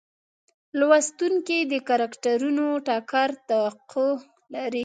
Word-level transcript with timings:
لوستونکي 0.79 1.57
د 1.71 1.73
کرکټرونو 1.89 2.65
ټکر 2.87 3.29
توقع 3.49 4.11
لري. 4.53 4.79